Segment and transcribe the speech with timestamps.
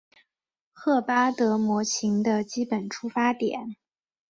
[0.73, 3.75] 赫巴德模型的基本出发点。